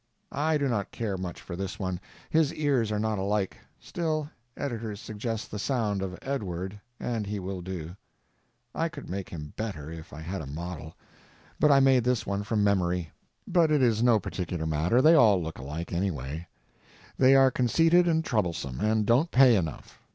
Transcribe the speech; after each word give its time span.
I 0.31 0.57
do 0.57 0.67
not 0.67 0.89
care 0.89 1.15
much 1.15 1.39
for 1.39 1.55
this 1.55 1.77
one; 1.77 1.99
his 2.31 2.51
ears 2.55 2.91
are 2.91 2.97
not 2.97 3.19
alike; 3.19 3.57
still, 3.79 4.27
editor 4.57 4.95
suggests 4.95 5.47
the 5.47 5.59
sound 5.59 6.01
of 6.01 6.17
Edward, 6.23 6.81
and 6.99 7.27
he 7.27 7.39
will 7.39 7.61
do. 7.61 7.95
I 8.73 8.89
could 8.89 9.07
make 9.11 9.29
him 9.29 9.53
better 9.57 9.91
if 9.91 10.11
I 10.11 10.21
had 10.21 10.41
a 10.41 10.47
model, 10.47 10.97
but 11.59 11.71
I 11.71 11.79
made 11.81 12.03
this 12.03 12.25
one 12.25 12.41
from 12.41 12.63
memory. 12.63 13.11
But 13.47 13.69
it 13.69 13.83
is 13.83 14.01
no 14.01 14.19
particular 14.19 14.65
matter; 14.65 15.03
they 15.03 15.13
all 15.13 15.39
look 15.39 15.59
alike, 15.59 15.93
anyway. 15.93 16.47
They 17.19 17.35
are 17.35 17.51
conceited 17.51 18.07
and 18.07 18.25
troublesome, 18.25 18.79
and 18.79 19.05
don't 19.05 19.29
pay 19.29 19.55
enough. 19.55 20.01